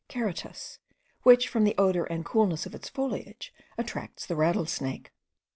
karatas, 0.09 0.79
which 1.21 1.47
from 1.47 1.63
the 1.63 1.75
odour 1.77 2.05
and 2.05 2.25
coolness 2.25 2.65
of 2.65 2.73
its 2.73 2.89
foliage 2.89 3.53
attracts 3.77 4.25
the 4.25 4.35
rattlesnake. 4.35 5.11